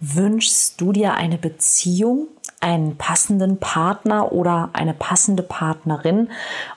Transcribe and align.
Wünschst 0.00 0.80
du 0.80 0.92
dir 0.92 1.14
eine 1.14 1.38
Beziehung, 1.38 2.28
einen 2.60 2.96
passenden 2.96 3.58
Partner 3.58 4.32
oder 4.32 4.70
eine 4.72 4.94
passende 4.94 5.42
Partnerin 5.42 6.28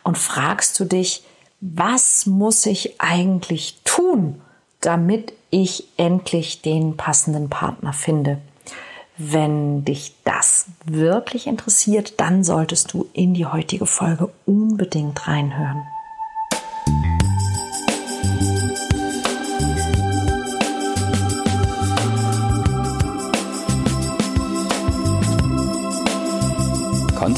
und 0.04 0.18
fragst 0.18 0.80
du 0.80 0.86
dich, 0.86 1.24
was 1.60 2.26
muss 2.26 2.66
ich 2.66 3.00
eigentlich 3.00 3.80
tun, 3.84 4.42
damit 4.80 5.34
ich 5.52 5.88
endlich 5.98 6.62
den 6.62 6.98
passenden 6.98 7.50
Partner 7.50 7.94
finde? 7.94 8.40
Wenn 9.18 9.86
dich 9.86 10.16
das 10.24 10.66
wirklich 10.86 11.46
interessiert, 11.46 12.20
dann 12.20 12.44
solltest 12.44 12.94
du 12.94 13.08
in 13.14 13.36
die 13.36 13.46
heutige 13.46 13.86
Folge 13.86 14.30
unbedingt 14.48 15.28
reinhören. 15.28 15.84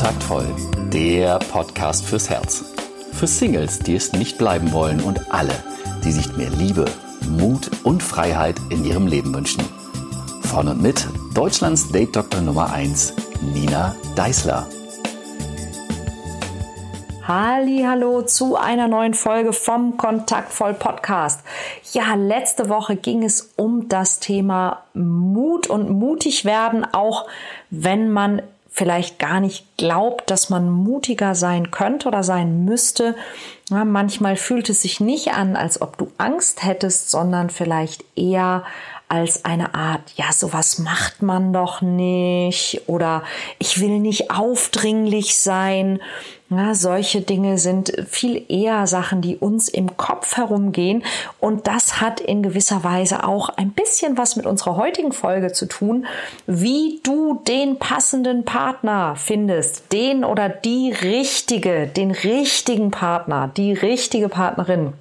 Kontaktvoll, 0.03 0.53
der 0.91 1.39
Podcast 1.39 2.03
fürs 2.03 2.29
Herz. 2.29 2.65
Für 3.13 3.25
Singles, 3.25 3.79
die 3.79 3.95
es 3.95 4.11
nicht 4.11 4.37
bleiben 4.37 4.73
wollen 4.73 4.99
und 4.99 5.33
alle, 5.33 5.53
die 6.03 6.11
sich 6.11 6.35
mehr 6.35 6.49
Liebe, 6.49 6.83
Mut 7.21 7.71
und 7.85 8.03
Freiheit 8.03 8.57
in 8.69 8.83
ihrem 8.83 9.07
Leben 9.07 9.33
wünschen. 9.33 9.63
Von 10.41 10.67
und 10.67 10.81
mit 10.81 11.07
Deutschlands 11.33 11.89
Date 11.89 12.17
Doktor 12.17 12.41
Nummer 12.41 12.73
1, 12.73 13.13
Nina 13.53 13.95
Deißler. 14.17 14.67
Hallo 17.25 18.23
zu 18.23 18.57
einer 18.57 18.89
neuen 18.89 19.13
Folge 19.13 19.53
vom 19.53 19.95
Kontaktvoll 19.95 20.73
Podcast. 20.73 21.39
Ja, 21.93 22.15
letzte 22.15 22.67
Woche 22.67 22.97
ging 22.97 23.23
es 23.23 23.53
um 23.55 23.87
das 23.87 24.19
Thema 24.19 24.83
Mut 24.93 25.67
und 25.67 25.89
mutig 25.89 26.43
werden, 26.43 26.85
auch 26.91 27.25
wenn 27.69 28.11
man 28.11 28.41
vielleicht 28.73 29.19
gar 29.19 29.39
nicht 29.39 29.77
glaubt, 29.77 30.31
dass 30.31 30.49
man 30.49 30.69
mutiger 30.69 31.35
sein 31.35 31.69
könnte 31.69 32.07
oder 32.07 32.23
sein 32.23 32.65
müsste. 32.65 33.15
Ja, 33.69 33.85
manchmal 33.85 34.35
fühlt 34.35 34.67
es 34.69 34.81
sich 34.81 34.99
nicht 34.99 35.33
an, 35.33 35.55
als 35.55 35.79
ob 35.79 35.97
du 35.97 36.11
Angst 36.17 36.63
hättest, 36.63 37.11
sondern 37.11 37.51
vielleicht 37.51 38.03
eher 38.15 38.63
als 39.09 39.45
eine 39.45 39.75
Art, 39.75 40.01
ja, 40.15 40.31
sowas 40.33 40.79
macht 40.79 41.21
man 41.21 41.53
doch 41.53 41.81
nicht 41.81 42.81
oder 42.87 43.21
ich 43.59 43.79
will 43.79 43.99
nicht 43.99 44.31
aufdringlich 44.31 45.37
sein. 45.37 45.99
Ja, 46.55 46.75
solche 46.75 47.21
Dinge 47.21 47.57
sind 47.57 47.93
viel 48.07 48.45
eher 48.47 48.85
Sachen, 48.85 49.21
die 49.21 49.37
uns 49.37 49.69
im 49.69 49.97
Kopf 49.97 50.37
herumgehen. 50.37 51.03
Und 51.39 51.67
das 51.67 51.99
hat 51.99 52.19
in 52.19 52.43
gewisser 52.43 52.83
Weise 52.83 53.25
auch 53.25 53.49
ein 53.49 53.71
bisschen 53.71 54.17
was 54.17 54.35
mit 54.35 54.45
unserer 54.45 54.75
heutigen 54.75 55.13
Folge 55.13 55.51
zu 55.51 55.67
tun, 55.67 56.05
wie 56.45 56.99
du 57.03 57.41
den 57.47 57.79
passenden 57.79 58.45
Partner 58.45 59.15
findest, 59.15 59.91
den 59.93 60.23
oder 60.23 60.47
die 60.49 60.91
richtige, 60.91 61.87
den 61.87 62.11
richtigen 62.11 62.91
Partner, 62.91 63.49
die 63.55 63.73
richtige 63.73 64.29
Partnerin. 64.29 64.93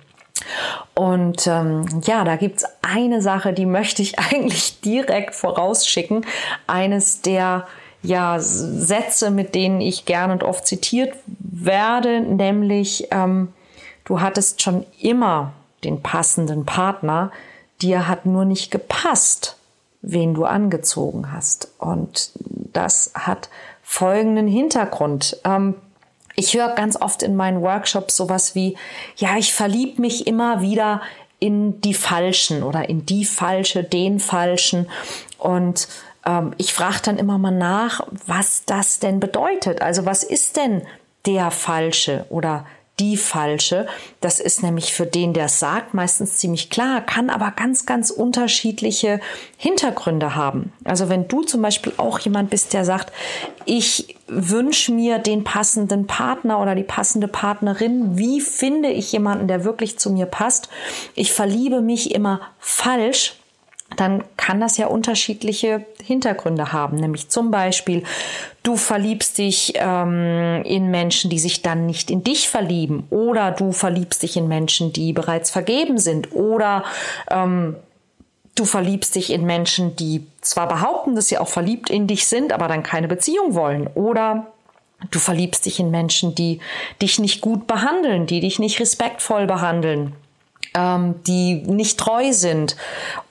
Und 0.94 1.46
ähm, 1.46 1.86
ja, 2.04 2.24
da 2.24 2.36
gibt's 2.36 2.64
eine 2.82 3.20
Sache, 3.20 3.52
die 3.52 3.66
möchte 3.66 4.00
ich 4.00 4.18
eigentlich 4.32 4.80
direkt 4.80 5.34
vorausschicken. 5.34 6.24
Eines 6.66 7.20
der 7.20 7.66
ja, 8.02 8.38
Sätze, 8.40 9.30
mit 9.30 9.54
denen 9.54 9.80
ich 9.80 10.04
gern 10.04 10.30
und 10.30 10.42
oft 10.42 10.66
zitiert 10.66 11.14
werde, 11.52 12.20
nämlich 12.20 13.08
ähm, 13.10 13.52
du 14.04 14.20
hattest 14.20 14.62
schon 14.62 14.84
immer 14.98 15.52
den 15.84 16.02
passenden 16.02 16.64
Partner, 16.64 17.30
dir 17.82 18.08
hat 18.08 18.26
nur 18.26 18.44
nicht 18.44 18.70
gepasst, 18.70 19.56
wen 20.00 20.34
du 20.34 20.44
angezogen 20.44 21.30
hast. 21.30 21.68
Und 21.78 22.32
das 22.72 23.12
hat 23.14 23.50
folgenden 23.82 24.48
Hintergrund. 24.48 25.36
Ähm, 25.44 25.74
ich 26.34 26.54
höre 26.54 26.74
ganz 26.74 26.96
oft 26.96 27.22
in 27.22 27.36
meinen 27.36 27.60
Workshops 27.60 28.16
sowas 28.16 28.54
wie, 28.54 28.76
ja, 29.16 29.36
ich 29.36 29.52
verliebe 29.52 30.00
mich 30.00 30.26
immer 30.26 30.62
wieder 30.62 31.02
in 31.38 31.80
die 31.82 31.94
Falschen 31.94 32.62
oder 32.62 32.88
in 32.88 33.04
die 33.04 33.26
Falsche, 33.26 33.84
den 33.84 34.20
Falschen. 34.20 34.88
Und 35.38 35.88
ähm, 36.24 36.54
ich 36.56 36.72
frage 36.72 37.00
dann 37.04 37.18
immer 37.18 37.36
mal 37.36 37.50
nach, 37.50 38.00
was 38.26 38.64
das 38.64 39.00
denn 39.00 39.20
bedeutet. 39.20 39.82
Also 39.82 40.06
was 40.06 40.22
ist 40.22 40.56
denn 40.56 40.82
der 41.26 41.50
Falsche 41.50 42.26
oder 42.28 42.66
die 43.00 43.16
falsche. 43.16 43.86
Das 44.20 44.38
ist 44.38 44.62
nämlich 44.62 44.92
für 44.92 45.06
den, 45.06 45.32
der 45.32 45.46
es 45.46 45.58
sagt, 45.58 45.94
meistens 45.94 46.36
ziemlich 46.36 46.70
klar, 46.70 47.00
kann 47.00 47.30
aber 47.30 47.50
ganz, 47.50 47.86
ganz 47.86 48.10
unterschiedliche 48.10 49.20
Hintergründe 49.56 50.34
haben. 50.36 50.72
Also 50.84 51.08
wenn 51.08 51.26
du 51.26 51.42
zum 51.42 51.62
Beispiel 51.62 51.92
auch 51.96 52.18
jemand 52.20 52.50
bist, 52.50 52.72
der 52.72 52.84
sagt, 52.84 53.12
ich 53.64 54.16
wünsche 54.28 54.92
mir 54.92 55.18
den 55.18 55.42
passenden 55.42 56.06
Partner 56.06 56.60
oder 56.60 56.74
die 56.74 56.82
passende 56.82 57.28
Partnerin, 57.28 58.18
wie 58.18 58.40
finde 58.40 58.90
ich 58.90 59.10
jemanden, 59.12 59.48
der 59.48 59.64
wirklich 59.64 59.98
zu 59.98 60.10
mir 60.10 60.26
passt? 60.26 60.68
Ich 61.14 61.32
verliebe 61.32 61.80
mich 61.80 62.14
immer 62.14 62.40
falsch 62.58 63.36
dann 63.96 64.24
kann 64.36 64.60
das 64.60 64.76
ja 64.76 64.86
unterschiedliche 64.86 65.84
Hintergründe 66.02 66.72
haben. 66.72 66.96
Nämlich 66.96 67.28
zum 67.28 67.50
Beispiel, 67.50 68.04
du 68.62 68.76
verliebst 68.76 69.38
dich 69.38 69.74
ähm, 69.76 70.62
in 70.64 70.90
Menschen, 70.90 71.30
die 71.30 71.38
sich 71.38 71.62
dann 71.62 71.86
nicht 71.86 72.10
in 72.10 72.24
dich 72.24 72.48
verlieben. 72.48 73.04
Oder 73.10 73.50
du 73.50 73.72
verliebst 73.72 74.22
dich 74.22 74.36
in 74.36 74.48
Menschen, 74.48 74.92
die 74.92 75.12
bereits 75.12 75.50
vergeben 75.50 75.98
sind. 75.98 76.32
Oder 76.32 76.84
ähm, 77.30 77.76
du 78.54 78.64
verliebst 78.64 79.14
dich 79.14 79.30
in 79.30 79.44
Menschen, 79.44 79.96
die 79.96 80.26
zwar 80.40 80.68
behaupten, 80.68 81.14
dass 81.14 81.28
sie 81.28 81.38
auch 81.38 81.48
verliebt 81.48 81.90
in 81.90 82.06
dich 82.06 82.26
sind, 82.26 82.52
aber 82.52 82.68
dann 82.68 82.82
keine 82.82 83.08
Beziehung 83.08 83.54
wollen. 83.54 83.88
Oder 83.94 84.46
du 85.10 85.18
verliebst 85.18 85.66
dich 85.66 85.80
in 85.80 85.90
Menschen, 85.90 86.34
die 86.34 86.60
dich 87.00 87.18
nicht 87.18 87.40
gut 87.40 87.66
behandeln, 87.66 88.26
die 88.26 88.40
dich 88.40 88.58
nicht 88.58 88.80
respektvoll 88.80 89.46
behandeln 89.46 90.14
ähm, 90.74 91.16
die 91.26 91.56
nicht 91.62 91.98
treu 91.98 92.32
sind. 92.32 92.76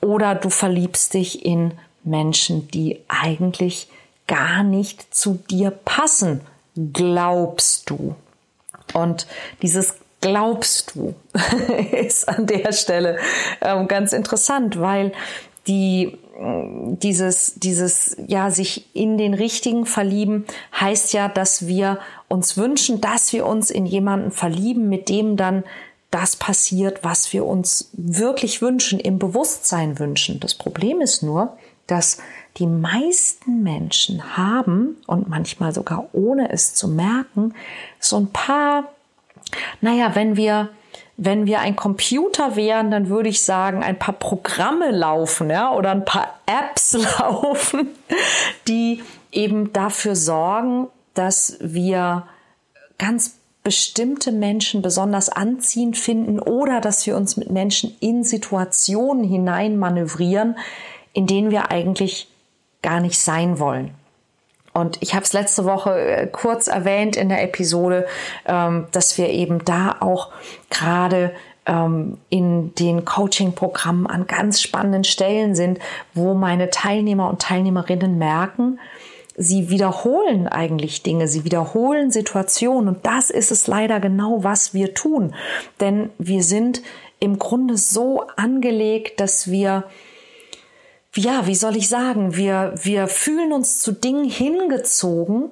Oder 0.01 0.35
du 0.35 0.49
verliebst 0.49 1.13
dich 1.13 1.45
in 1.45 1.73
Menschen, 2.03 2.67
die 2.69 2.99
eigentlich 3.07 3.87
gar 4.27 4.63
nicht 4.63 5.13
zu 5.13 5.39
dir 5.49 5.71
passen, 5.71 6.41
glaubst 6.93 7.89
du. 7.89 8.15
Und 8.93 9.27
dieses 9.61 9.95
glaubst 10.21 10.95
du 10.95 11.15
ist 11.91 12.29
an 12.29 12.45
der 12.45 12.71
Stelle 12.73 13.17
ähm, 13.61 13.87
ganz 13.87 14.13
interessant, 14.13 14.79
weil 14.79 15.13
die 15.67 16.17
dieses, 16.43 17.55
dieses, 17.55 18.17
ja, 18.27 18.49
sich 18.49 18.95
in 18.95 19.17
den 19.17 19.33
Richtigen 19.33 19.85
verlieben, 19.85 20.45
heißt 20.79 21.13
ja, 21.13 21.27
dass 21.27 21.67
wir 21.67 21.99
uns 22.29 22.57
wünschen, 22.57 22.99
dass 22.99 23.31
wir 23.33 23.45
uns 23.45 23.69
in 23.69 23.85
jemanden 23.85 24.31
verlieben, 24.31 24.89
mit 24.89 25.09
dem 25.09 25.37
dann 25.37 25.63
das 26.11 26.35
passiert, 26.35 27.03
was 27.03 27.31
wir 27.33 27.45
uns 27.45 27.89
wirklich 27.93 28.61
wünschen, 28.61 28.99
im 28.99 29.17
Bewusstsein 29.17 29.97
wünschen. 29.97 30.39
Das 30.41 30.55
Problem 30.55 31.01
ist 31.01 31.23
nur, 31.23 31.57
dass 31.87 32.19
die 32.57 32.67
meisten 32.67 33.63
Menschen 33.63 34.37
haben, 34.37 34.97
und 35.07 35.29
manchmal 35.29 35.73
sogar 35.73 36.09
ohne 36.11 36.51
es 36.51 36.73
zu 36.73 36.89
merken, 36.89 37.53
so 37.99 38.17
ein 38.17 38.27
paar, 38.27 38.91
naja, 39.79 40.13
wenn 40.15 40.35
wir, 40.35 40.69
wenn 41.15 41.45
wir 41.45 41.61
ein 41.61 41.77
Computer 41.77 42.57
wären, 42.57 42.91
dann 42.91 43.07
würde 43.07 43.29
ich 43.29 43.43
sagen, 43.43 43.81
ein 43.81 43.97
paar 43.97 44.15
Programme 44.15 44.91
laufen, 44.91 45.49
ja, 45.49 45.71
oder 45.73 45.91
ein 45.91 46.05
paar 46.05 46.39
Apps 46.45 46.93
laufen, 47.19 47.87
die 48.67 49.01
eben 49.31 49.71
dafür 49.71 50.17
sorgen, 50.17 50.87
dass 51.13 51.57
wir 51.61 52.27
ganz 52.97 53.40
bestimmte 53.63 54.31
Menschen 54.31 54.81
besonders 54.81 55.29
anziehend 55.29 55.97
finden 55.97 56.39
oder 56.39 56.81
dass 56.81 57.05
wir 57.05 57.15
uns 57.15 57.37
mit 57.37 57.51
Menschen 57.51 57.95
in 57.99 58.23
Situationen 58.23 59.23
hinein 59.23 59.77
manövrieren, 59.77 60.57
in 61.13 61.27
denen 61.27 61.51
wir 61.51 61.71
eigentlich 61.71 62.27
gar 62.81 62.99
nicht 62.99 63.19
sein 63.19 63.59
wollen. 63.59 63.93
Und 64.73 65.01
ich 65.01 65.13
habe 65.13 65.23
es 65.23 65.33
letzte 65.33 65.65
Woche 65.65 65.99
äh, 65.99 66.27
kurz 66.27 66.67
erwähnt 66.67 67.15
in 67.15 67.29
der 67.29 67.43
Episode, 67.43 68.07
ähm, 68.45 68.87
dass 68.91 69.17
wir 69.17 69.29
eben 69.29 69.63
da 69.65 69.97
auch 69.99 70.29
gerade 70.69 71.33
ähm, 71.65 72.17
in 72.29 72.73
den 72.75 73.05
Coaching-Programmen 73.05 74.07
an 74.07 74.27
ganz 74.27 74.61
spannenden 74.61 75.03
Stellen 75.03 75.55
sind, 75.55 75.79
wo 76.13 76.33
meine 76.33 76.69
Teilnehmer 76.69 77.29
und 77.29 77.41
Teilnehmerinnen 77.41 78.17
merken, 78.17 78.79
sie 79.37 79.69
wiederholen 79.69 80.47
eigentlich 80.47 81.03
Dinge, 81.03 81.27
sie 81.27 81.43
wiederholen 81.43 82.11
Situationen 82.11 82.95
und 82.95 83.05
das 83.05 83.29
ist 83.29 83.51
es 83.51 83.67
leider 83.67 83.99
genau, 83.99 84.43
was 84.43 84.73
wir 84.73 84.93
tun. 84.93 85.33
Denn 85.79 86.09
wir 86.17 86.43
sind 86.43 86.81
im 87.19 87.39
Grunde 87.39 87.77
so 87.77 88.23
angelegt, 88.35 89.19
dass 89.19 89.49
wir 89.49 89.85
ja, 91.15 91.45
wie 91.45 91.55
soll 91.55 91.75
ich 91.75 91.89
sagen, 91.89 92.35
wir, 92.35 92.73
wir 92.81 93.07
fühlen 93.07 93.51
uns 93.51 93.79
zu 93.79 93.91
Dingen 93.91 94.29
hingezogen, 94.29 95.49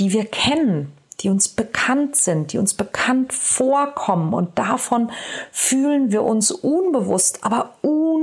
die 0.00 0.12
wir 0.12 0.24
kennen, 0.24 0.92
die 1.20 1.28
uns 1.28 1.48
bekannt 1.48 2.16
sind, 2.16 2.52
die 2.52 2.58
uns 2.58 2.74
bekannt 2.74 3.32
vorkommen. 3.32 4.32
Und 4.34 4.58
davon 4.58 5.12
fühlen 5.52 6.10
wir 6.10 6.22
uns 6.22 6.50
unbewusst, 6.50 7.44
aber 7.44 7.74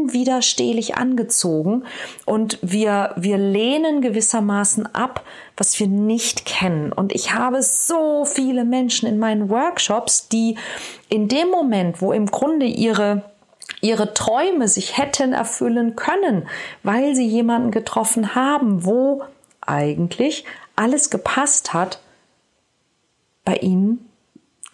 unwiderstehlich 0.08 0.96
angezogen 0.96 1.84
und 2.26 2.60
wir, 2.62 3.14
wir 3.18 3.38
lehnen 3.38 4.02
gewissermaßen 4.02 4.94
ab, 4.96 5.24
was 5.56 5.80
wir 5.80 5.88
nicht 5.88 6.46
kennen. 6.46 6.92
Und 6.92 7.14
ich 7.14 7.34
habe 7.34 7.62
so 7.62 8.26
viele 8.26 8.64
Menschen 8.64 9.08
in 9.08 9.20
meinen 9.20 9.50
Workshops, 9.50 10.30
die 10.30 10.58
in 11.10 11.28
dem 11.28 11.50
Moment, 11.50 12.02
wo 12.02 12.12
im 12.12 12.28
Grunde 12.28 12.66
ihre 12.66 13.24
ihre 13.80 14.16
Träume 14.16 14.68
sich 14.68 14.98
hätten 14.98 15.34
erfüllen 15.34 15.96
können, 15.96 16.48
weil 16.82 17.16
sie 17.16 17.28
jemanden 17.28 17.70
getroffen 17.70 18.34
haben, 18.34 18.86
wo 18.86 19.22
eigentlich 19.62 20.46
alles 20.76 21.12
gepasst 21.12 21.74
hat, 21.74 22.00
bei 23.46 23.58
ihnen 23.58 24.10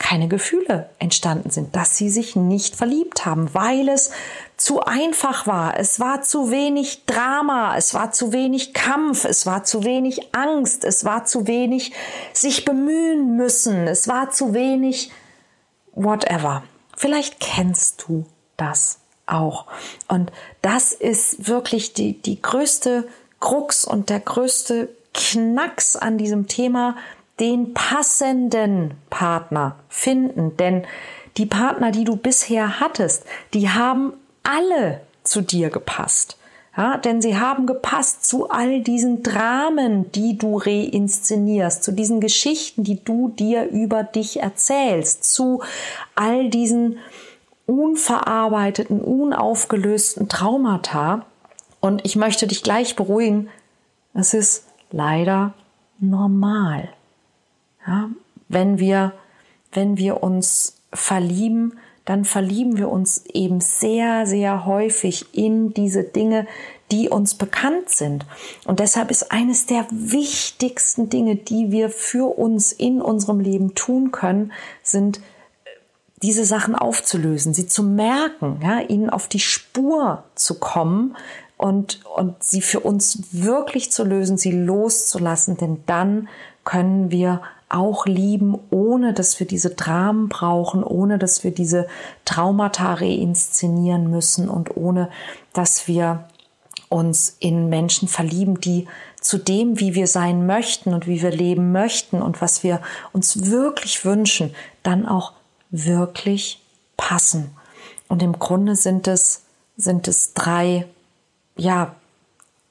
keine 0.03 0.27
Gefühle 0.27 0.89
entstanden 0.99 1.49
sind, 1.49 1.77
dass 1.77 1.95
sie 1.95 2.09
sich 2.09 2.35
nicht 2.35 2.75
verliebt 2.75 3.25
haben, 3.25 3.53
weil 3.53 3.87
es 3.87 4.11
zu 4.57 4.81
einfach 4.81 5.47
war, 5.47 5.79
es 5.79 5.97
war 5.97 6.21
zu 6.21 6.51
wenig 6.51 7.05
Drama, 7.05 7.77
es 7.77 7.93
war 7.93 8.11
zu 8.11 8.33
wenig 8.33 8.73
Kampf, 8.73 9.23
es 9.23 9.45
war 9.45 9.63
zu 9.63 9.85
wenig 9.85 10.35
Angst, 10.35 10.83
es 10.83 11.05
war 11.05 11.23
zu 11.23 11.47
wenig 11.47 11.93
sich 12.33 12.65
bemühen 12.65 13.37
müssen, 13.37 13.87
es 13.87 14.09
war 14.09 14.29
zu 14.29 14.53
wenig 14.53 15.09
whatever. 15.93 16.63
Vielleicht 16.97 17.39
kennst 17.39 18.03
du 18.05 18.25
das 18.57 18.99
auch. 19.25 19.67
Und 20.09 20.33
das 20.61 20.91
ist 20.91 21.47
wirklich 21.47 21.93
die, 21.93 22.21
die 22.21 22.41
größte 22.41 23.07
Krux 23.39 23.85
und 23.85 24.09
der 24.09 24.19
größte 24.19 24.89
Knacks 25.13 25.95
an 25.95 26.17
diesem 26.17 26.47
Thema, 26.47 26.97
den 27.39 27.73
passenden 27.73 28.95
Partner 29.09 29.75
finden. 29.89 30.55
Denn 30.57 30.83
die 31.37 31.45
Partner, 31.45 31.91
die 31.91 32.03
du 32.03 32.15
bisher 32.15 32.79
hattest, 32.79 33.25
die 33.53 33.69
haben 33.69 34.13
alle 34.43 35.01
zu 35.23 35.41
dir 35.41 35.69
gepasst. 35.69 36.37
Ja, 36.75 36.97
denn 36.97 37.21
sie 37.21 37.37
haben 37.37 37.67
gepasst 37.67 38.25
zu 38.25 38.49
all 38.49 38.81
diesen 38.81 39.21
Dramen, 39.21 40.11
die 40.11 40.39
du 40.39 40.57
reinszenierst, 40.57 41.83
zu 41.83 41.91
diesen 41.91 42.19
Geschichten, 42.19 42.83
die 42.83 43.03
du 43.03 43.29
dir 43.29 43.65
über 43.65 44.03
dich 44.03 44.39
erzählst, 44.39 45.23
zu 45.23 45.61
all 46.15 46.49
diesen 46.49 46.97
unverarbeiteten, 47.67 49.01
unaufgelösten 49.01 50.27
Traumata. 50.29 51.27
Und 51.79 52.03
ich 52.05 52.15
möchte 52.15 52.47
dich 52.47 52.63
gleich 52.63 52.95
beruhigen, 52.95 53.49
es 54.15 54.33
ist 54.33 54.65
leider 54.89 55.53
normal. 55.99 56.89
Ja, 57.85 58.09
wenn 58.49 58.79
wir, 58.79 59.13
wenn 59.71 59.97
wir 59.97 60.23
uns 60.23 60.77
verlieben, 60.93 61.77
dann 62.05 62.25
verlieben 62.25 62.77
wir 62.77 62.89
uns 62.89 63.25
eben 63.27 63.61
sehr, 63.61 64.25
sehr 64.25 64.65
häufig 64.65 65.33
in 65.33 65.73
diese 65.73 66.03
Dinge, 66.03 66.47
die 66.91 67.09
uns 67.09 67.35
bekannt 67.35 67.89
sind. 67.89 68.25
Und 68.65 68.79
deshalb 68.79 69.09
ist 69.09 69.31
eines 69.31 69.65
der 69.65 69.87
wichtigsten 69.89 71.09
Dinge, 71.09 71.35
die 71.37 71.71
wir 71.71 71.89
für 71.89 72.37
uns 72.37 72.71
in 72.71 73.01
unserem 73.01 73.39
Leben 73.39 73.73
tun 73.73 74.11
können, 74.11 74.51
sind 74.83 75.21
diese 76.21 76.45
Sachen 76.45 76.75
aufzulösen, 76.75 77.53
sie 77.53 77.67
zu 77.67 77.83
merken, 77.83 78.59
ja, 78.63 78.79
ihnen 78.79 79.09
auf 79.09 79.27
die 79.27 79.39
Spur 79.39 80.23
zu 80.35 80.59
kommen 80.59 81.17
und, 81.57 82.01
und 82.15 82.43
sie 82.43 82.61
für 82.61 82.79
uns 82.79 83.19
wirklich 83.31 83.91
zu 83.91 84.03
lösen, 84.03 84.37
sie 84.37 84.51
loszulassen, 84.51 85.57
denn 85.57 85.83
dann 85.85 86.29
können 86.63 87.11
wir 87.11 87.41
auch 87.69 88.05
lieben, 88.05 88.57
ohne 88.69 89.13
dass 89.13 89.39
wir 89.39 89.47
diese 89.47 89.71
Dramen 89.71 90.29
brauchen, 90.29 90.83
ohne 90.83 91.17
dass 91.17 91.43
wir 91.43 91.51
diese 91.51 91.87
Traumata 92.25 92.93
reinszenieren 92.93 94.09
müssen 94.09 94.49
und 94.49 94.77
ohne 94.77 95.09
dass 95.53 95.87
wir 95.87 96.25
uns 96.89 97.35
in 97.39 97.69
Menschen 97.69 98.07
verlieben, 98.07 98.61
die 98.61 98.87
zu 99.19 99.37
dem, 99.37 99.79
wie 99.79 99.95
wir 99.95 100.07
sein 100.07 100.45
möchten 100.45 100.93
und 100.93 101.07
wie 101.07 101.21
wir 101.21 101.31
leben 101.31 101.71
möchten 101.71 102.21
und 102.21 102.41
was 102.41 102.63
wir 102.63 102.81
uns 103.13 103.49
wirklich 103.49 104.05
wünschen, 104.05 104.53
dann 104.83 105.07
auch 105.07 105.33
wirklich 105.71 106.61
passen. 106.97 107.51
Und 108.07 108.21
im 108.21 108.37
Grunde 108.37 108.75
sind 108.75 109.07
es, 109.07 109.43
sind 109.75 110.07
es 110.07 110.33
drei, 110.33 110.85
ja, 111.55 111.95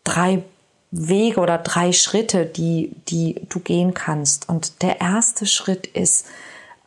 drei 0.04 0.44
Wege 0.92 1.40
oder 1.40 1.58
drei 1.58 1.92
Schritte, 1.92 2.46
die, 2.46 2.92
die 3.08 3.40
du 3.48 3.58
gehen 3.60 3.94
kannst. 3.94 4.48
Und 4.48 4.82
der 4.82 5.00
erste 5.00 5.46
Schritt 5.46 5.86
ist, 5.86 6.26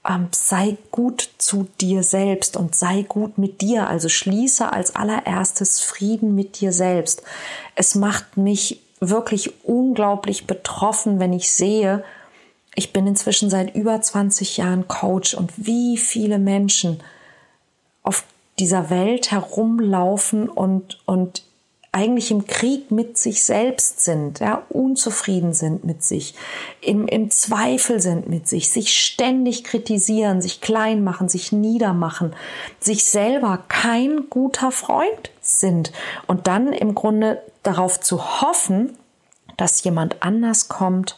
ähm, 0.08 0.28
sei 0.32 0.78
gut 0.92 1.30
zu 1.40 1.68
dir 1.82 2.04
selbst 2.04 2.56
und 2.56 2.76
sei 2.76 3.02
gut 3.02 3.38
mit 3.38 3.62
dir. 3.62 3.88
Also 3.90 4.08
schließe 4.08 4.72
als 4.72 4.96
allererstes 4.96 5.82
Frieden 5.82 6.36
mit 6.36 6.62
dir 6.62 6.72
selbst. 6.72 7.24
Es 7.76 7.96
macht 7.96 8.38
mich 8.38 8.80
wirklich 9.00 9.66
unglaublich 9.66 10.48
betroffen, 10.48 11.20
wenn 11.20 11.34
ich 11.34 11.52
sehe, 11.52 12.04
ich 12.76 12.92
bin 12.94 13.08
inzwischen 13.08 13.50
seit 13.50 13.74
über 13.74 14.00
20 14.00 14.58
Jahren 14.58 14.88
Coach 14.88 15.34
und 15.34 15.52
wie 15.56 15.98
viele 15.98 16.40
Menschen 16.40 17.00
auf 18.04 18.26
dieser 18.60 18.90
Welt 18.90 19.32
herumlaufen 19.32 20.50
und, 20.50 21.00
und 21.06 21.44
eigentlich 21.96 22.30
im 22.30 22.46
Krieg 22.46 22.92
mit 22.92 23.18
sich 23.18 23.44
selbst 23.44 24.02
sind, 24.02 24.40
ja, 24.40 24.64
unzufrieden 24.70 25.54
sind 25.54 25.86
mit 25.86 26.04
sich, 26.04 26.36
im, 26.82 27.08
im 27.08 27.32
Zweifel 27.32 28.00
sind 28.00 28.30
mit 28.30 28.48
sich, 28.48 28.70
sich 28.72 28.94
ständig 28.94 29.64
kritisieren, 29.64 30.42
sich 30.42 30.62
klein 30.62 31.04
machen, 31.04 31.30
sich 31.30 31.52
niedermachen, 31.52 32.36
sich 32.80 33.06
selber 33.06 33.64
kein 33.70 34.30
guter 34.30 34.72
Freund 34.72 35.32
sind 35.42 35.92
und 36.28 36.48
dann 36.48 36.74
im 36.74 36.96
Grunde 36.96 37.42
darauf 37.64 38.00
zu 38.00 38.42
hoffen, 38.42 38.98
dass 39.58 39.84
jemand 39.84 40.22
anders 40.22 40.68
kommt 40.68 41.18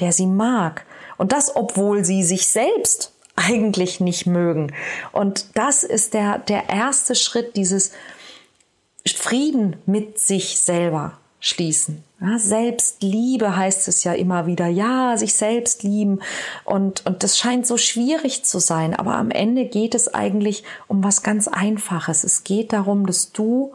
der 0.00 0.12
sie 0.12 0.26
mag. 0.26 0.84
Und 1.16 1.32
das, 1.32 1.54
obwohl 1.54 2.04
sie 2.04 2.22
sich 2.22 2.48
selbst 2.48 3.12
eigentlich 3.36 4.00
nicht 4.00 4.26
mögen. 4.26 4.72
Und 5.12 5.56
das 5.56 5.82
ist 5.82 6.14
der, 6.14 6.38
der 6.38 6.68
erste 6.68 7.14
Schritt, 7.14 7.56
dieses 7.56 7.92
Frieden 9.12 9.76
mit 9.86 10.18
sich 10.18 10.60
selber 10.60 11.18
schließen. 11.40 12.02
Ja, 12.20 12.38
Selbstliebe 12.38 13.54
heißt 13.54 13.86
es 13.88 14.02
ja 14.02 14.14
immer 14.14 14.46
wieder. 14.46 14.66
Ja, 14.66 15.18
sich 15.18 15.34
selbst 15.34 15.82
lieben. 15.82 16.20
Und, 16.64 17.04
und 17.04 17.22
das 17.22 17.38
scheint 17.38 17.66
so 17.66 17.76
schwierig 17.76 18.44
zu 18.44 18.58
sein. 18.58 18.94
Aber 18.94 19.16
am 19.16 19.30
Ende 19.30 19.66
geht 19.66 19.94
es 19.94 20.12
eigentlich 20.14 20.64
um 20.88 21.04
was 21.04 21.22
ganz 21.22 21.48
Einfaches. 21.48 22.24
Es 22.24 22.44
geht 22.44 22.72
darum, 22.72 23.06
dass 23.06 23.32
du 23.32 23.74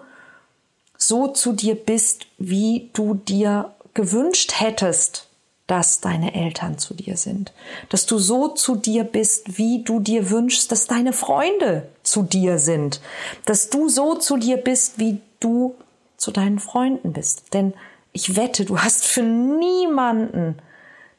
so 0.97 1.27
zu 1.27 1.53
dir 1.53 1.75
bist, 1.75 2.25
wie 2.39 2.89
du 2.93 3.13
dir 3.13 3.71
gewünscht 3.93 4.53
hättest, 4.59 5.28
dass 5.69 6.01
deine 6.01 6.33
Eltern 6.33 6.79
zu 6.79 6.95
dir 6.95 7.15
sind, 7.15 7.53
dass 7.89 8.07
du 8.07 8.17
so 8.17 8.47
zu 8.47 8.75
dir 8.75 9.03
bist, 9.03 9.59
wie 9.59 9.83
du 9.83 9.99
dir 9.99 10.31
wünschst, 10.31 10.71
dass 10.71 10.87
deine 10.87 11.13
Freunde 11.13 11.87
zu 12.01 12.23
dir 12.23 12.57
sind, 12.57 13.01
dass 13.45 13.69
du 13.69 13.87
so 13.87 14.15
zu 14.15 14.37
dir 14.37 14.57
bist, 14.57 14.97
wie 14.97 15.21
du 15.39 15.75
zu 16.17 16.31
deinen 16.31 16.57
Freunden 16.57 17.13
bist. 17.13 17.53
Denn 17.53 17.75
ich 18.13 18.35
wette, 18.35 18.65
du 18.65 18.79
hast 18.79 19.05
für 19.05 19.21
niemanden 19.21 20.55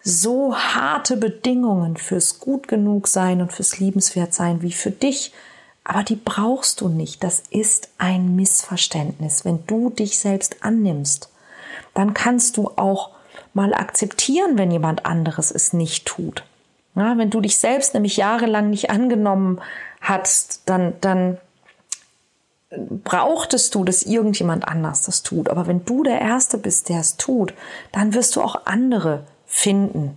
so 0.03 0.57
harte 0.57 1.17
Bedingungen 1.17 1.97
fürs 1.97 2.41
gut 2.41 2.67
genug 2.67 3.07
sein 3.07 3.41
und 3.41 3.53
fürs 3.53 3.79
liebenswert 3.79 4.35
sein 4.35 4.63
wie 4.63 4.73
für 4.73 4.91
dich. 4.91 5.33
Aber 5.85 6.03
die 6.03 6.17
brauchst 6.17 6.81
du 6.81 6.89
nicht. 6.89 7.23
Das 7.23 7.45
ist 7.51 7.91
ein 7.99 8.35
Missverständnis. 8.35 9.45
Wenn 9.45 9.65
du 9.69 9.91
dich 9.91 10.19
selbst 10.19 10.57
annimmst, 10.65 11.29
dann 11.95 12.15
kannst 12.15 12.57
du 12.57 12.73
auch 12.75 13.11
mal 13.55 13.75
akzeptieren, 13.75 14.59
wenn 14.59 14.71
jemand 14.71 15.07
anderes 15.07 15.51
es 15.51 15.73
nicht 15.73 16.07
tut. 16.07 16.45
Ja, 16.95 17.17
wenn 17.19 17.31
du 17.31 17.41
dich 17.41 17.59
selbst 17.59 17.95
nämlich 17.95 18.17
jahrelang 18.17 18.71
nicht 18.71 18.91
angenommen 18.91 19.61
hast, 20.01 20.63
dann, 20.67 20.95
dann 21.01 21.39
brauchtest 22.71 23.75
du, 23.75 23.85
dass 23.85 24.03
irgendjemand 24.03 24.67
anders 24.67 25.03
das 25.03 25.23
tut. 25.23 25.49
Aber 25.49 25.67
wenn 25.67 25.85
du 25.85 26.03
der 26.03 26.21
Erste 26.21 26.59
bist, 26.59 26.89
der 26.89 27.01
es 27.01 27.17
tut, 27.17 27.55
dann 27.93 28.15
wirst 28.15 28.37
du 28.37 28.43
auch 28.43 28.67
andere 28.67 29.25
finden, 29.47 30.17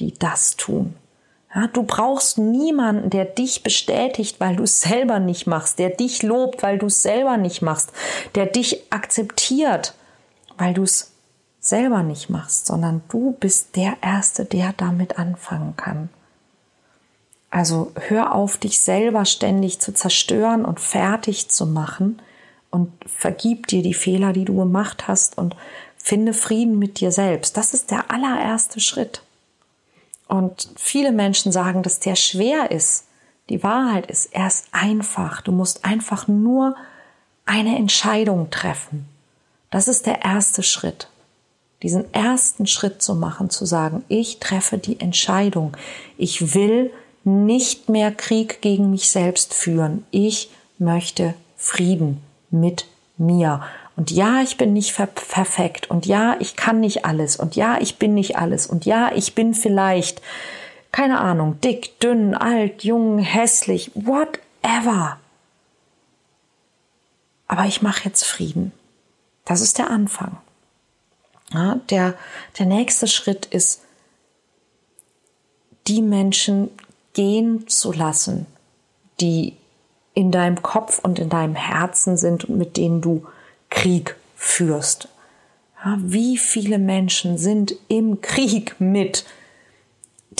die 0.00 0.14
das 0.14 0.56
tun. 0.56 0.94
Ja, 1.54 1.68
du 1.68 1.84
brauchst 1.84 2.36
niemanden, 2.36 3.08
der 3.08 3.24
dich 3.24 3.62
bestätigt, 3.62 4.40
weil 4.40 4.56
du 4.56 4.64
es 4.64 4.80
selber 4.80 5.18
nicht 5.18 5.46
machst, 5.46 5.78
der 5.78 5.90
dich 5.90 6.22
lobt, 6.22 6.62
weil 6.62 6.76
du 6.78 6.86
es 6.86 7.02
selber 7.02 7.38
nicht 7.38 7.62
machst, 7.62 7.92
der 8.34 8.44
dich 8.44 8.92
akzeptiert, 8.92 9.94
weil 10.58 10.74
du 10.74 10.82
es 10.82 11.15
selber 11.68 12.02
nicht 12.02 12.30
machst, 12.30 12.66
sondern 12.66 13.02
du 13.08 13.32
bist 13.38 13.76
der 13.76 13.96
Erste, 14.02 14.44
der 14.44 14.72
damit 14.76 15.18
anfangen 15.18 15.76
kann. 15.76 16.08
Also 17.50 17.92
hör 18.08 18.34
auf, 18.34 18.56
dich 18.56 18.80
selber 18.80 19.24
ständig 19.24 19.80
zu 19.80 19.94
zerstören 19.94 20.64
und 20.64 20.80
fertig 20.80 21.48
zu 21.48 21.66
machen 21.66 22.20
und 22.70 22.92
vergib 23.06 23.66
dir 23.68 23.82
die 23.82 23.94
Fehler, 23.94 24.32
die 24.32 24.44
du 24.44 24.56
gemacht 24.56 25.08
hast 25.08 25.38
und 25.38 25.56
finde 25.96 26.34
Frieden 26.34 26.78
mit 26.78 27.00
dir 27.00 27.12
selbst. 27.12 27.56
Das 27.56 27.72
ist 27.72 27.90
der 27.90 28.10
allererste 28.10 28.80
Schritt. 28.80 29.22
Und 30.28 30.68
viele 30.76 31.12
Menschen 31.12 31.52
sagen, 31.52 31.82
dass 31.82 32.00
der 32.00 32.16
schwer 32.16 32.70
ist. 32.70 33.06
Die 33.48 33.62
Wahrheit 33.62 34.06
ist, 34.10 34.34
er 34.34 34.48
ist 34.48 34.66
einfach. 34.72 35.40
Du 35.40 35.52
musst 35.52 35.84
einfach 35.84 36.26
nur 36.26 36.74
eine 37.44 37.76
Entscheidung 37.76 38.50
treffen. 38.50 39.08
Das 39.70 39.88
ist 39.88 40.06
der 40.06 40.22
erste 40.24 40.62
Schritt. 40.62 41.08
Diesen 41.82 42.12
ersten 42.14 42.66
Schritt 42.66 43.02
zu 43.02 43.14
machen, 43.14 43.50
zu 43.50 43.66
sagen, 43.66 44.04
ich 44.08 44.38
treffe 44.38 44.78
die 44.78 44.98
Entscheidung. 44.98 45.76
Ich 46.16 46.54
will 46.54 46.90
nicht 47.24 47.88
mehr 47.88 48.12
Krieg 48.12 48.62
gegen 48.62 48.90
mich 48.90 49.10
selbst 49.10 49.52
führen. 49.52 50.06
Ich 50.10 50.50
möchte 50.78 51.34
Frieden 51.56 52.22
mit 52.50 52.86
mir. 53.18 53.62
Und 53.96 54.10
ja, 54.10 54.42
ich 54.42 54.56
bin 54.56 54.72
nicht 54.72 54.94
perfekt. 54.94 55.90
Und 55.90 56.06
ja, 56.06 56.36
ich 56.38 56.54
kann 56.56 56.80
nicht 56.80 57.04
alles. 57.04 57.36
Und 57.36 57.56
ja, 57.56 57.78
ich 57.80 57.98
bin 57.98 58.14
nicht 58.14 58.36
alles. 58.36 58.66
Und 58.66 58.84
ja, 58.84 59.10
ich 59.14 59.34
bin 59.34 59.54
vielleicht, 59.54 60.22
keine 60.92 61.18
Ahnung, 61.18 61.60
dick, 61.62 61.98
dünn, 62.00 62.34
alt, 62.34 62.84
jung, 62.84 63.18
hässlich, 63.18 63.90
whatever. 63.94 65.18
Aber 67.48 67.64
ich 67.64 67.82
mache 67.82 68.04
jetzt 68.04 68.24
Frieden. 68.24 68.72
Das 69.44 69.60
ist 69.60 69.78
der 69.78 69.90
Anfang. 69.90 70.38
Ja, 71.52 71.80
der, 71.90 72.14
der 72.58 72.66
nächste 72.66 73.06
Schritt 73.06 73.46
ist, 73.46 73.82
die 75.86 76.02
Menschen 76.02 76.70
gehen 77.12 77.68
zu 77.68 77.92
lassen, 77.92 78.46
die 79.20 79.56
in 80.14 80.32
deinem 80.32 80.62
Kopf 80.62 80.98
und 80.98 81.18
in 81.18 81.28
deinem 81.28 81.54
Herzen 81.54 82.16
sind 82.16 82.44
und 82.44 82.58
mit 82.58 82.76
denen 82.76 83.00
du 83.00 83.26
Krieg 83.70 84.16
führst. 84.34 85.08
Ja, 85.84 85.96
wie 86.00 86.38
viele 86.38 86.78
Menschen 86.78 87.38
sind 87.38 87.76
im 87.88 88.20
Krieg 88.20 88.76
mit 88.80 89.24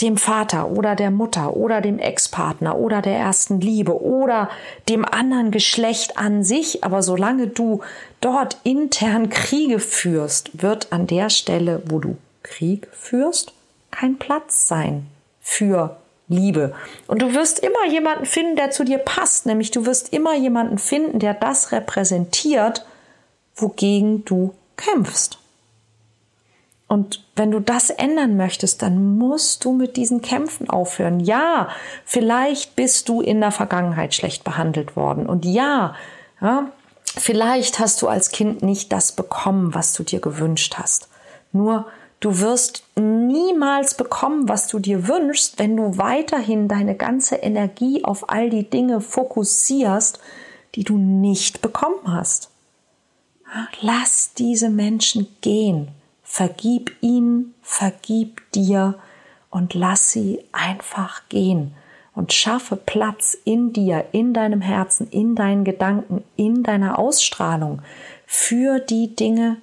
dem 0.01 0.17
Vater 0.17 0.69
oder 0.69 0.95
der 0.95 1.11
Mutter 1.11 1.55
oder 1.55 1.81
dem 1.81 1.99
Ex-Partner 1.99 2.77
oder 2.77 3.01
der 3.01 3.17
ersten 3.17 3.59
Liebe 3.59 4.01
oder 4.01 4.49
dem 4.89 5.05
anderen 5.05 5.51
Geschlecht 5.51 6.17
an 6.17 6.43
sich. 6.43 6.83
Aber 6.83 7.01
solange 7.01 7.47
du 7.47 7.81
dort 8.21 8.57
intern 8.63 9.29
Kriege 9.29 9.79
führst, 9.79 10.61
wird 10.61 10.91
an 10.91 11.07
der 11.07 11.29
Stelle, 11.29 11.81
wo 11.87 11.99
du 11.99 12.17
Krieg 12.43 12.87
führst, 12.91 13.53
kein 13.91 14.17
Platz 14.17 14.67
sein 14.67 15.07
für 15.41 15.97
Liebe. 16.27 16.75
Und 17.07 17.21
du 17.21 17.33
wirst 17.33 17.59
immer 17.59 17.85
jemanden 17.89 18.25
finden, 18.25 18.55
der 18.55 18.69
zu 18.71 18.83
dir 18.83 18.97
passt, 18.97 19.45
nämlich 19.45 19.71
du 19.71 19.85
wirst 19.85 20.13
immer 20.13 20.35
jemanden 20.35 20.77
finden, 20.77 21.19
der 21.19 21.33
das 21.33 21.71
repräsentiert, 21.71 22.85
wogegen 23.55 24.25
du 24.25 24.53
kämpfst. 24.75 25.39
Und 26.87 27.25
wenn 27.35 27.51
du 27.51 27.59
das 27.59 27.89
ändern 27.89 28.37
möchtest, 28.37 28.81
dann 28.81 29.17
musst 29.17 29.65
du 29.65 29.73
mit 29.73 29.97
diesen 29.97 30.21
Kämpfen 30.21 30.69
aufhören. 30.69 31.19
Ja, 31.19 31.67
vielleicht 32.05 32.75
bist 32.77 33.09
du 33.09 33.21
in 33.21 33.41
der 33.41 33.51
Vergangenheit 33.51 34.13
schlecht 34.13 34.45
behandelt 34.45 34.95
worden. 34.95 35.25
Und 35.27 35.43
ja, 35.43 35.95
ja, 36.39 36.71
vielleicht 37.03 37.79
hast 37.79 38.01
du 38.01 38.07
als 38.07 38.31
Kind 38.31 38.63
nicht 38.63 38.93
das 38.93 39.11
bekommen, 39.11 39.73
was 39.73 39.93
du 39.93 40.03
dir 40.03 40.21
gewünscht 40.21 40.75
hast. 40.77 41.09
Nur 41.51 41.87
du 42.21 42.39
wirst 42.39 42.83
niemals 42.95 43.95
bekommen, 43.95 44.47
was 44.47 44.67
du 44.67 44.79
dir 44.79 45.09
wünschst, 45.09 45.59
wenn 45.59 45.75
du 45.75 45.97
weiterhin 45.97 46.69
deine 46.69 46.95
ganze 46.95 47.35
Energie 47.35 48.05
auf 48.05 48.29
all 48.29 48.49
die 48.49 48.69
Dinge 48.69 49.01
fokussierst, 49.01 50.19
die 50.75 50.85
du 50.85 50.97
nicht 50.97 51.61
bekommen 51.61 52.13
hast. 52.13 52.49
Lass 53.81 54.33
diese 54.33 54.69
Menschen 54.69 55.27
gehen. 55.41 55.89
Vergib 56.37 56.91
ihnen, 57.01 57.55
vergib 57.63 58.43
dir 58.51 58.93
und 59.49 59.73
lass 59.73 60.11
sie 60.11 60.43
einfach 60.51 61.27
gehen 61.29 61.73
und 62.13 62.31
schaffe 62.31 62.75
Platz 62.75 63.35
in 63.43 63.73
dir, 63.73 64.05
in 64.11 64.35
deinem 64.35 64.61
Herzen, 64.61 65.09
in 65.09 65.33
deinen 65.33 65.63
Gedanken, 65.63 66.23
in 66.35 66.61
deiner 66.61 66.99
Ausstrahlung 66.99 67.81
für 68.27 68.79
die 68.79 69.15
Dinge, 69.15 69.57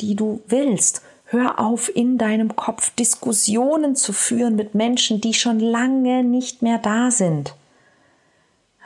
die 0.00 0.16
du 0.16 0.40
willst. 0.48 1.02
Hör 1.26 1.58
auf, 1.60 1.94
in 1.94 2.16
deinem 2.16 2.56
Kopf 2.56 2.88
Diskussionen 2.94 3.94
zu 3.94 4.14
führen 4.14 4.56
mit 4.56 4.74
Menschen, 4.74 5.20
die 5.20 5.34
schon 5.34 5.60
lange 5.60 6.24
nicht 6.24 6.62
mehr 6.62 6.78
da 6.78 7.10
sind. 7.10 7.54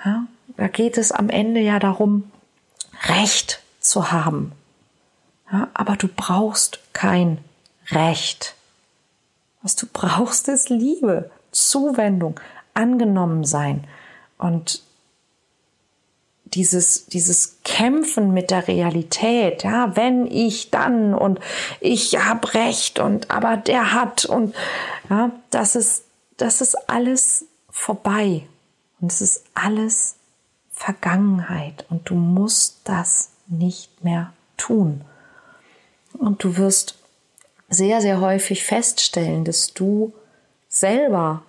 Ja, 0.05 0.27
da 0.57 0.67
geht 0.67 0.99
es 0.99 1.13
am 1.13 1.29
Ende 1.29 1.61
ja 1.61 1.79
darum, 1.79 2.33
Recht 3.07 3.63
zu 3.79 4.11
haben. 4.11 4.51
Ja, 5.53 5.69
aber 5.75 5.97
du 5.97 6.09
brauchst 6.09 6.81
kein 6.95 7.39
Recht. 7.91 8.55
Was 9.61 9.77
du 9.77 9.87
brauchst, 9.93 10.49
ist 10.49 10.71
Liebe, 10.71 11.31
Zuwendung, 11.53 12.41
angenommen 12.75 13.45
sein 13.45 13.87
und 14.39 14.83
dieses, 16.55 17.07
dieses 17.07 17.59
Kämpfen 17.65 18.33
mit 18.33 18.51
der 18.51 18.67
Realität, 18.69 19.63
ja, 19.63 19.95
wenn 19.97 20.27
ich 20.27 20.71
dann 20.71 21.15
und 21.15 21.39
ich 21.81 22.17
habe 22.19 22.53
Recht 22.55 22.99
und 22.99 23.31
aber 23.31 23.57
der 23.57 23.93
hat 23.93 24.25
und 24.25 24.55
ja, 25.09 25.31
das 25.51 25.77
ist, 25.77 26.05
das 26.37 26.61
ist 26.61 26.91
alles 26.91 27.47
vorbei 27.71 28.47
und 29.01 29.13
es 29.13 29.21
ist 29.21 29.45
alles 29.55 30.17
Vergangenheit 30.73 31.87
und 31.89 32.09
du 32.09 32.15
musst 32.15 32.81
das 32.85 33.31
nicht 33.47 34.05
mehr 34.05 34.33
tun. 34.57 35.05
Und 36.23 36.45
du 36.45 36.57
wirst 36.57 36.95
sehr, 37.69 38.01
sehr 38.01 38.21
häufig 38.21 38.63
feststellen, 38.63 39.45
dass 39.45 39.75
du 39.75 40.13
selber 40.69 41.43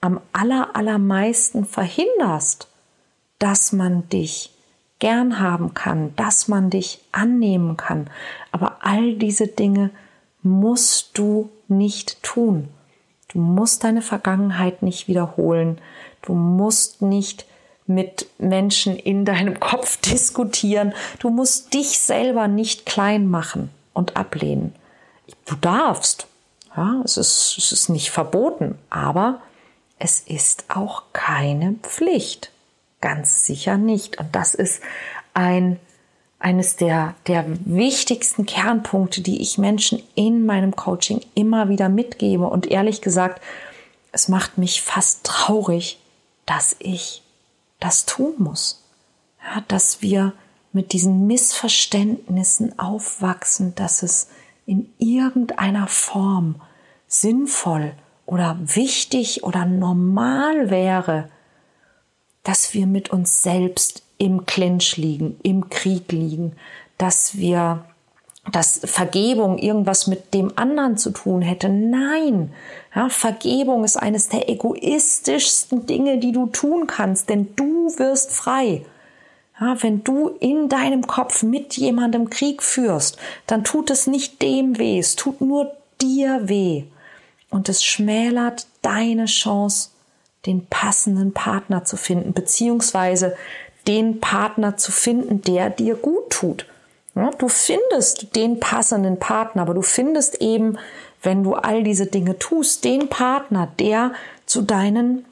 am 0.00 0.20
aller, 0.32 0.76
allermeisten 0.76 1.64
verhinderst, 1.64 2.68
dass 3.40 3.72
man 3.72 4.08
dich 4.10 4.52
gern 5.00 5.40
haben 5.40 5.74
kann, 5.74 6.14
dass 6.14 6.46
man 6.46 6.70
dich 6.70 7.00
annehmen 7.10 7.76
kann. 7.76 8.08
Aber 8.52 8.76
all 8.82 9.14
diese 9.14 9.48
Dinge 9.48 9.90
musst 10.44 11.18
du 11.18 11.50
nicht 11.66 12.22
tun. 12.22 12.68
Du 13.26 13.40
musst 13.40 13.82
deine 13.82 14.02
Vergangenheit 14.02 14.84
nicht 14.84 15.08
wiederholen. 15.08 15.78
Du 16.22 16.34
musst 16.34 17.02
nicht 17.02 17.44
mit 17.88 18.28
Menschen 18.38 18.96
in 18.96 19.24
deinem 19.24 19.58
Kopf 19.60 19.96
diskutieren. 19.96 20.94
Du 21.18 21.28
musst 21.28 21.74
dich 21.74 21.98
selber 21.98 22.46
nicht 22.46 22.86
klein 22.86 23.28
machen 23.28 23.70
und 23.92 24.16
ablehnen. 24.16 24.74
Du 25.46 25.54
darfst. 25.56 26.26
Ja, 26.76 27.02
es 27.04 27.16
ist, 27.16 27.56
es 27.58 27.72
ist 27.72 27.88
nicht 27.90 28.10
verboten, 28.10 28.78
aber 28.88 29.42
es 29.98 30.20
ist 30.20 30.64
auch 30.68 31.04
keine 31.12 31.74
Pflicht. 31.82 32.50
Ganz 33.00 33.44
sicher 33.46 33.76
nicht. 33.76 34.18
Und 34.18 34.34
das 34.34 34.54
ist 34.54 34.82
ein, 35.34 35.78
eines 36.38 36.76
der, 36.76 37.14
der 37.26 37.44
wichtigsten 37.66 38.46
Kernpunkte, 38.46 39.20
die 39.20 39.42
ich 39.42 39.58
Menschen 39.58 40.02
in 40.14 40.46
meinem 40.46 40.74
Coaching 40.74 41.20
immer 41.34 41.68
wieder 41.68 41.88
mitgebe. 41.88 42.46
Und 42.46 42.66
ehrlich 42.66 43.02
gesagt, 43.02 43.42
es 44.12 44.28
macht 44.28 44.58
mich 44.58 44.82
fast 44.82 45.24
traurig, 45.24 45.98
dass 46.46 46.76
ich 46.78 47.22
das 47.80 48.06
tun 48.06 48.34
muss. 48.38 48.82
Ja, 49.44 49.62
dass 49.68 50.02
wir 50.02 50.32
mit 50.72 50.92
diesen 50.92 51.26
Missverständnissen 51.26 52.78
aufwachsen, 52.78 53.74
dass 53.74 54.02
es 54.02 54.28
in 54.66 54.92
irgendeiner 54.98 55.86
Form 55.86 56.60
sinnvoll 57.06 57.92
oder 58.26 58.58
wichtig 58.60 59.44
oder 59.44 59.66
normal 59.66 60.70
wäre, 60.70 61.28
dass 62.42 62.74
wir 62.74 62.86
mit 62.86 63.10
uns 63.10 63.42
selbst 63.42 64.02
im 64.18 64.46
Clinch 64.46 64.96
liegen, 64.96 65.38
im 65.42 65.68
Krieg 65.68 66.10
liegen, 66.12 66.56
dass 66.96 67.36
wir 67.36 67.84
dass 68.50 68.80
Vergebung 68.84 69.56
irgendwas 69.58 70.08
mit 70.08 70.34
dem 70.34 70.52
anderen 70.56 70.96
zu 70.96 71.10
tun 71.10 71.42
hätte. 71.42 71.68
Nein, 71.68 72.52
ja, 72.94 73.08
Vergebung 73.08 73.84
ist 73.84 73.96
eines 73.96 74.30
der 74.30 74.48
egoistischsten 74.48 75.86
Dinge, 75.86 76.18
die 76.18 76.32
du 76.32 76.46
tun 76.46 76.88
kannst, 76.88 77.28
denn 77.28 77.54
du 77.54 77.96
wirst 77.98 78.32
frei. 78.32 78.84
Ja, 79.60 79.76
wenn 79.82 80.02
du 80.02 80.28
in 80.40 80.68
deinem 80.68 81.06
Kopf 81.06 81.42
mit 81.42 81.76
jemandem 81.76 82.30
Krieg 82.30 82.62
führst, 82.62 83.18
dann 83.46 83.64
tut 83.64 83.90
es 83.90 84.06
nicht 84.06 84.40
dem 84.42 84.78
weh, 84.78 84.98
es 84.98 85.14
tut 85.14 85.40
nur 85.40 85.72
dir 86.00 86.48
weh. 86.48 86.84
Und 87.50 87.68
es 87.68 87.84
schmälert 87.84 88.66
deine 88.80 89.26
Chance, 89.26 89.90
den 90.46 90.66
passenden 90.66 91.32
Partner 91.32 91.84
zu 91.84 91.96
finden, 91.96 92.32
beziehungsweise 92.32 93.36
den 93.86 94.20
Partner 94.20 94.76
zu 94.76 94.90
finden, 94.90 95.42
der 95.42 95.70
dir 95.70 95.94
gut 95.94 96.30
tut. 96.30 96.66
Ja, 97.14 97.30
du 97.30 97.48
findest 97.48 98.34
den 98.34 98.58
passenden 98.58 99.18
Partner, 99.18 99.62
aber 99.62 99.74
du 99.74 99.82
findest 99.82 100.40
eben, 100.40 100.78
wenn 101.22 101.44
du 101.44 101.54
all 101.54 101.82
diese 101.82 102.06
Dinge 102.06 102.38
tust, 102.38 102.84
den 102.84 103.08
Partner, 103.08 103.68
der 103.78 104.12
zu 104.46 104.62
deinen 104.62 105.24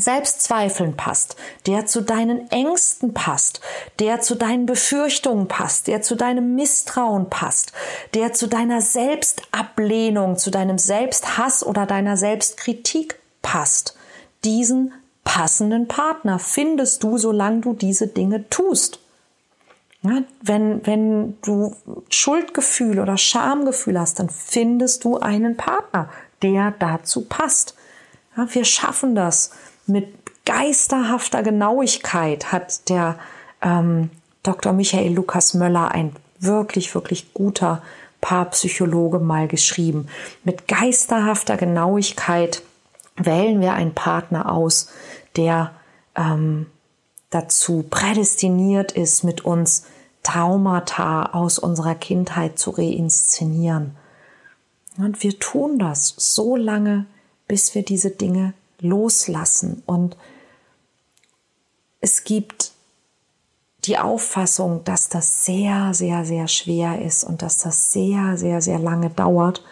Selbstzweifeln 0.00 0.96
passt, 0.96 1.36
der 1.66 1.86
zu 1.86 2.00
deinen 2.02 2.50
Ängsten 2.50 3.14
passt, 3.14 3.60
der 3.98 4.20
zu 4.20 4.36
deinen 4.36 4.66
Befürchtungen 4.66 5.48
passt, 5.48 5.86
der 5.86 6.02
zu 6.02 6.14
deinem 6.14 6.54
Misstrauen 6.54 7.28
passt, 7.28 7.72
der 8.14 8.32
zu 8.32 8.46
deiner 8.46 8.80
Selbstablehnung, 8.80 10.36
zu 10.36 10.50
deinem 10.50 10.78
Selbsthass 10.78 11.64
oder 11.64 11.86
deiner 11.86 12.16
Selbstkritik 12.16 13.18
passt. 13.42 13.96
Diesen 14.44 14.92
passenden 15.24 15.88
Partner 15.88 16.38
findest 16.38 17.02
du, 17.02 17.18
solange 17.18 17.60
du 17.60 17.74
diese 17.74 18.06
Dinge 18.06 18.48
tust. 18.48 19.00
Wenn, 20.02 20.86
wenn 20.86 21.38
du 21.42 21.74
Schuldgefühl 22.08 23.00
oder 23.00 23.18
Schamgefühl 23.18 23.98
hast, 23.98 24.20
dann 24.20 24.30
findest 24.30 25.04
du 25.04 25.18
einen 25.18 25.56
Partner, 25.56 26.08
der 26.40 26.72
dazu 26.78 27.24
passt. 27.24 27.74
Wir 28.36 28.64
schaffen 28.64 29.16
das 29.16 29.50
mit 29.88 30.08
geisterhafter 30.44 31.42
Genauigkeit, 31.42 32.52
hat 32.52 32.88
der 32.88 33.18
ähm, 33.62 34.10
Dr. 34.42 34.72
Michael 34.72 35.12
Lukas 35.12 35.54
Möller, 35.54 35.90
ein 35.92 36.14
wirklich, 36.38 36.94
wirklich 36.94 37.34
guter 37.34 37.82
Paarpsychologe, 38.20 39.18
mal 39.18 39.48
geschrieben. 39.48 40.08
Mit 40.44 40.68
geisterhafter 40.68 41.56
Genauigkeit 41.56 42.62
wählen 43.16 43.60
wir 43.60 43.74
einen 43.74 43.94
Partner 43.94 44.50
aus, 44.52 44.88
der 45.36 45.72
ähm, 46.16 46.66
dazu 47.30 47.84
prädestiniert 47.88 48.92
ist, 48.92 49.24
mit 49.24 49.44
uns 49.44 49.84
Traumata 50.22 51.26
aus 51.32 51.58
unserer 51.58 51.94
Kindheit 51.94 52.58
zu 52.58 52.70
reinszenieren. 52.70 53.96
Und 54.96 55.22
wir 55.22 55.38
tun 55.38 55.78
das 55.78 56.14
so 56.16 56.56
lange, 56.56 57.06
bis 57.46 57.74
wir 57.74 57.84
diese 57.84 58.10
Dinge 58.10 58.52
loslassen. 58.80 59.82
Und 59.86 60.16
es 62.00 62.24
gibt 62.24 62.72
die 63.84 63.98
Auffassung, 63.98 64.84
dass 64.84 65.08
das 65.08 65.44
sehr, 65.44 65.94
sehr, 65.94 66.24
sehr 66.24 66.48
schwer 66.48 67.00
ist 67.02 67.24
und 67.24 67.42
dass 67.42 67.58
das 67.58 67.92
sehr, 67.92 68.36
sehr, 68.36 68.60
sehr 68.60 68.78
lange 68.78 69.10
dauert. 69.10 69.62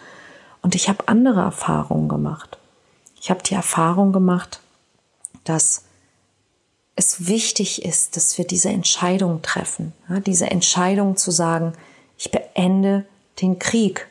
Und 0.61 0.75
ich 0.75 0.89
habe 0.89 1.07
andere 1.07 1.41
Erfahrungen 1.41 2.09
gemacht. 2.09 2.57
Ich 3.19 3.29
habe 3.29 3.43
die 3.43 3.53
Erfahrung 3.53 4.11
gemacht, 4.11 4.61
dass 5.43 5.83
es 6.95 7.27
wichtig 7.27 7.85
ist, 7.85 8.15
dass 8.15 8.37
wir 8.37 8.45
diese 8.45 8.69
Entscheidung 8.69 9.41
treffen. 9.41 9.93
Ja, 10.09 10.19
diese 10.19 10.49
Entscheidung 10.49 11.15
zu 11.15 11.31
sagen, 11.31 11.73
ich 12.17 12.31
beende 12.31 13.05
den 13.41 13.59
Krieg. 13.59 14.07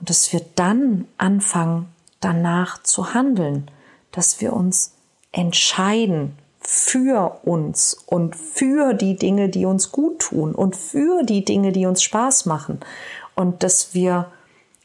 Und 0.00 0.10
dass 0.10 0.32
wir 0.32 0.44
dann 0.56 1.06
anfangen, 1.16 1.86
danach 2.20 2.82
zu 2.82 3.14
handeln. 3.14 3.70
Dass 4.12 4.40
wir 4.40 4.52
uns 4.52 4.94
entscheiden 5.32 6.36
für 6.60 7.40
uns 7.44 7.94
und 8.06 8.36
für 8.36 8.92
die 8.94 9.16
Dinge, 9.16 9.48
die 9.48 9.64
uns 9.64 9.92
gut 9.92 10.20
tun 10.20 10.54
und 10.54 10.76
für 10.76 11.22
die 11.22 11.44
Dinge, 11.44 11.72
die 11.72 11.86
uns 11.86 12.02
Spaß 12.02 12.46
machen. 12.46 12.80
Und 13.34 13.62
dass 13.62 13.94
wir 13.94 14.30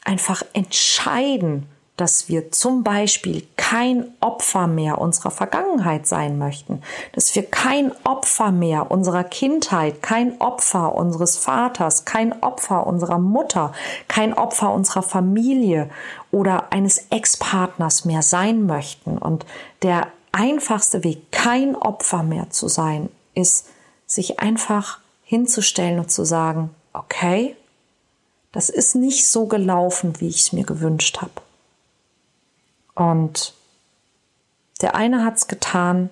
einfach 0.04 0.42
entscheiden, 0.52 1.66
dass 1.96 2.28
wir 2.28 2.52
zum 2.52 2.84
Beispiel 2.84 3.46
kein 3.56 4.12
Opfer 4.20 4.66
mehr 4.66 4.98
unserer 4.98 5.30
Vergangenheit 5.30 6.06
sein 6.06 6.38
möchten, 6.38 6.82
dass 7.12 7.34
wir 7.34 7.44
kein 7.44 7.90
Opfer 8.04 8.52
mehr 8.52 8.90
unserer 8.90 9.24
Kindheit, 9.24 10.02
kein 10.02 10.40
Opfer 10.40 10.94
unseres 10.94 11.38
Vaters, 11.38 12.04
kein 12.04 12.42
Opfer 12.42 12.86
unserer 12.86 13.18
Mutter, 13.18 13.72
kein 14.08 14.34
Opfer 14.34 14.72
unserer 14.72 15.02
Familie 15.02 15.88
oder 16.30 16.72
eines 16.72 17.06
Ex-Partners 17.10 18.04
mehr 18.04 18.22
sein 18.22 18.66
möchten. 18.66 19.16
Und 19.16 19.46
der 19.82 20.08
einfachste 20.32 21.02
Weg, 21.02 21.32
kein 21.32 21.74
Opfer 21.74 22.22
mehr 22.22 22.50
zu 22.50 22.68
sein, 22.68 23.08
ist, 23.34 23.68
sich 24.06 24.38
einfach 24.38 25.00
hinzustellen 25.24 25.98
und 25.98 26.10
zu 26.10 26.24
sagen, 26.24 26.70
okay, 26.92 27.56
das 28.52 28.70
ist 28.70 28.94
nicht 28.94 29.28
so 29.28 29.46
gelaufen, 29.46 30.14
wie 30.20 30.28
ich 30.28 30.40
es 30.40 30.52
mir 30.52 30.64
gewünscht 30.64 31.20
habe. 31.20 31.45
Und 32.96 33.54
der 34.80 34.96
eine 34.96 35.24
hat 35.24 35.36
es 35.36 35.46
getan, 35.46 36.10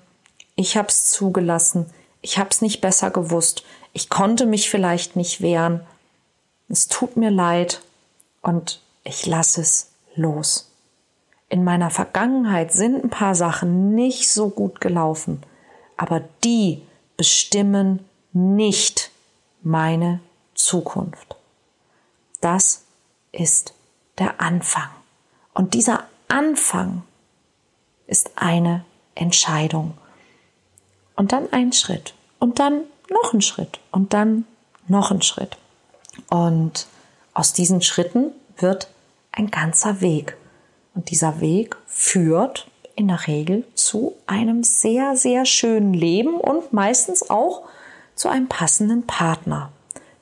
ich 0.55 0.77
habe 0.77 0.89
es 0.89 1.11
zugelassen, 1.11 1.91
ich 2.21 2.39
habe 2.39 2.51
es 2.51 2.63
nicht 2.63 2.81
besser 2.81 3.11
gewusst, 3.11 3.65
ich 3.93 4.09
konnte 4.09 4.47
mich 4.47 4.71
vielleicht 4.71 5.17
nicht 5.17 5.41
wehren, 5.41 5.81
es 6.69 6.87
tut 6.87 7.17
mir 7.17 7.31
leid 7.31 7.83
und 8.43 8.81
ich 9.03 9.27
lasse 9.27 9.61
es 9.61 9.91
los. 10.15 10.71
In 11.49 11.65
meiner 11.65 11.91
Vergangenheit 11.91 12.73
sind 12.73 13.05
ein 13.05 13.11
paar 13.11 13.35
Sachen 13.35 13.95
nicht 13.95 14.31
so 14.31 14.51
gut 14.51 14.81
gelaufen, 14.81 15.43
aber 15.97 16.23
die 16.43 16.83
bestimmen 17.17 18.05
nicht 18.33 19.11
meine 19.63 20.21
Zukunft. 20.55 21.37
Das 22.41 22.83
ist 23.33 23.75
der 24.19 24.41
Anfang. 24.41 24.91
Und 25.55 25.75
dieser 25.75 26.05
Anfang 26.35 27.05
ist 28.09 28.33
eine 28.35 28.85
Entscheidung. 29.15 29.95
Und 31.15 31.31
dann 31.31 31.53
ein 31.53 31.73
Schritt. 31.73 32.13
Und 32.41 32.59
dann 32.59 32.81
noch 33.09 33.33
ein 33.33 33.41
Schritt. 33.41 33.79
Und 33.93 34.15
dann 34.15 34.45
noch 34.89 35.13
ein 35.13 35.23
Schritt. 35.23 35.57
Und 36.31 36.89
aus 37.35 37.53
diesen 37.53 37.83
Schritten 37.83 38.33
wird 38.57 38.89
ein 39.31 39.53
ganzer 39.53 40.01
Weg. 40.01 40.37
Und 40.97 41.11
dieser 41.11 41.41
Weg 41.41 41.77
führt 41.87 42.67
in 42.97 43.07
der 43.07 43.29
Regel 43.29 43.65
zu 43.77 44.17
einem 44.27 44.65
sehr, 44.65 45.17
sehr 45.17 45.47
schönen 45.47 45.95
Leben 45.95 46.35
und 46.35 46.73
meistens 46.73 47.31
auch 47.31 47.63
zu 48.17 48.29
einem 48.29 48.49
passenden 48.49 49.07
Partner. 49.07 49.71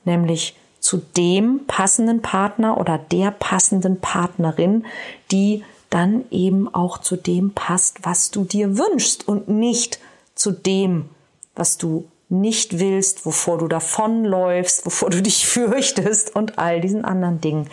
Nämlich 0.05 0.55
zu 0.79 0.97
dem 0.97 1.65
passenden 1.65 2.21
Partner 2.21 2.77
oder 2.77 2.99
der 2.99 3.31
passenden 3.31 3.99
Partnerin, 3.99 4.85
die 5.31 5.63
dann 5.93 6.25
eben 6.31 6.73
auch 6.73 6.97
zu 6.97 7.15
dem 7.15 7.51
passt, 7.51 7.99
was 8.03 8.31
du 8.31 8.43
dir 8.43 8.77
wünschst 8.77 9.27
und 9.27 9.47
nicht 9.47 9.99
zu 10.33 10.51
dem, 10.51 11.09
was 11.55 11.77
du 11.77 12.09
nicht 12.29 12.79
willst, 12.79 13.27
wovor 13.27 13.59
du 13.59 13.67
davonläufst, 13.67 14.85
wovor 14.85 15.11
du 15.11 15.21
dich 15.21 15.45
fürchtest 15.47 16.35
und 16.35 16.57
all 16.57 16.81
diesen 16.81 17.05
anderen 17.05 17.41
Dingen. 17.41 17.69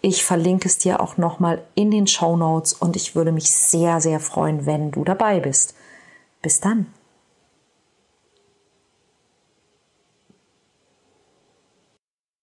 Ich 0.02 0.24
verlinke 0.24 0.66
es 0.66 0.78
dir 0.78 1.00
auch 1.00 1.18
nochmal 1.18 1.62
in 1.74 1.90
den 1.90 2.06
Show 2.06 2.36
Notes 2.36 2.72
und 2.72 2.96
ich 2.96 3.14
würde 3.14 3.32
mich 3.32 3.50
sehr, 3.50 4.00
sehr 4.00 4.18
freuen, 4.18 4.64
wenn 4.64 4.90
du 4.90 5.04
dabei 5.04 5.40
bist. 5.40 5.74
Bis 6.40 6.60
dann. 6.60 6.86